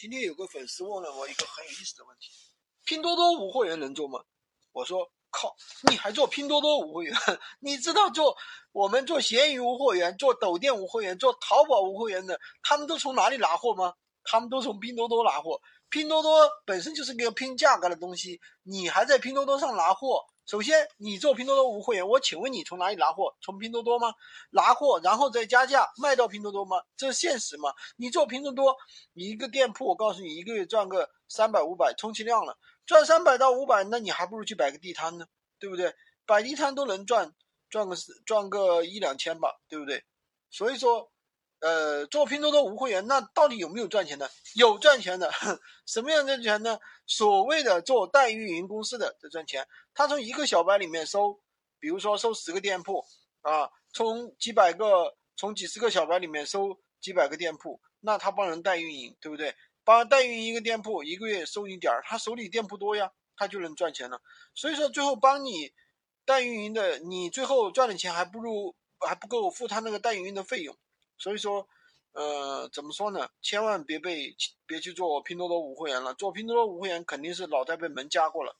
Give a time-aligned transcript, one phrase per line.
[0.00, 2.30] 今天有个粉丝问了我一个很有意思的问题：
[2.86, 4.24] 拼多多无货源能做吗？
[4.72, 5.54] 我说靠，
[5.90, 7.14] 你还做拼多多无货源？
[7.60, 8.34] 你知道做
[8.72, 13.92] 我们做闲鱼无货源、做抖店无货源、做淘宝无货源的，他们都从哪里拿货吗？
[14.24, 15.60] 他们都从拼多多拿货。
[15.90, 20.24] 拼多多本身就是个拼价格的东西，你还在拼多多上拿货。
[20.50, 23.36] 首先，你做拼多多无会员，我请问你从哪里拿货？
[23.40, 24.12] 从拼多多吗？
[24.50, 26.82] 拿货然后再加价卖到拼多多吗？
[26.96, 27.72] 这是现实吗？
[27.94, 28.76] 你做拼多多，
[29.12, 35.26] 你一个店铺，我告诉你，一个月赚个三百五百，充其量了，赚三百到五百，那你还不如去摆个地摊呢，
[35.60, 35.94] 对不对？
[36.26, 37.32] 摆地摊都能赚
[37.68, 37.94] 赚个
[38.26, 40.02] 赚个一两千吧，对不对？
[40.50, 41.12] 所以说。
[41.60, 44.30] 呃，做拼多多无会员，那到底有没有赚钱的？
[44.54, 45.30] 有赚钱的，
[45.86, 46.78] 什么样的赚钱呢？
[47.06, 51.38] 所谓的做代运营公司的在赚钱，他从一个小白里面收，
[51.78, 53.04] 比如说收十个店铺
[53.42, 59.54] 啊，从几百个、从几十个小白里面收几百个店铺，那他帮人代运营，对不对？
[59.84, 64.20] 帮代运营一个店铺，一个月收你点儿，他手里店铺多呀，他就能赚钱了。
[64.54, 65.72] 所以说，最后帮你
[66.24, 70.74] 代运营的，你最后赚的钱还不如还不够付他那个代运营的费用。
[71.20, 71.68] 所以说，
[72.12, 73.28] 呃，怎么说呢？
[73.42, 74.34] 千万别被
[74.66, 76.12] 别去做拼多多无会员了。
[76.14, 78.56] 做拼多多无会员肯定是脑袋被门夹过了。